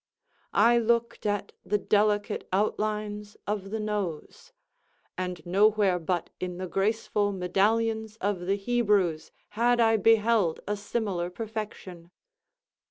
I 0.55 0.79
looked 0.79 1.27
at 1.27 1.51
the 1.63 1.77
delicate 1.77 2.47
outlines 2.51 3.37
of 3.45 3.69
the 3.69 3.79
nose—and 3.79 5.45
nowhere 5.45 5.99
but 5.99 6.31
in 6.39 6.57
the 6.57 6.65
graceful 6.65 7.31
medallions 7.31 8.15
of 8.15 8.47
the 8.47 8.55
Hebrews 8.55 9.31
had 9.49 9.79
I 9.79 9.97
beheld 9.97 10.59
a 10.67 10.75
similar 10.75 11.29
perfection. 11.29 12.09